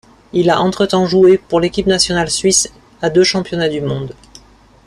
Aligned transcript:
Il 0.33 0.49
a 0.49 0.59
entre-temps 0.59 1.05
joué 1.05 1.37
pour 1.37 1.59
l'équipe 1.59 1.85
nationale 1.85 2.31
suisse 2.31 2.73
à 3.03 3.11
deux 3.11 3.23
championnats 3.23 3.69
du 3.69 3.81
monde. 3.81 4.15